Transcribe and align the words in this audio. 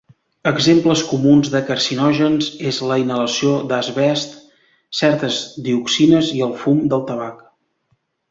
Exemples 0.51 1.01
comuns 1.09 1.49
de 1.55 1.59
carcinògens 1.67 2.47
és 2.69 2.79
la 2.91 2.97
inhalació 3.03 3.53
d'asbest, 3.73 4.33
certes 5.01 5.39
dioxines 5.69 6.33
i 6.39 6.43
el 6.49 6.57
fum 6.65 6.81
del 6.95 7.05
tabac. 7.13 7.47